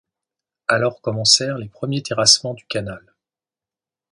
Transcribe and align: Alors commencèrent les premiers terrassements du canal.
Alors 0.67 0.99
commencèrent 0.99 1.59
les 1.59 1.69
premiers 1.69 2.01
terrassements 2.01 2.55
du 2.55 2.65
canal. 2.65 3.13